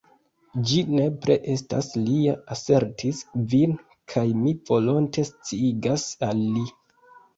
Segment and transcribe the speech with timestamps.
[0.69, 3.77] "Ĝi nepre estas lia," asertis Kvin,
[4.15, 6.67] "kaj mi volonte sciigas al li.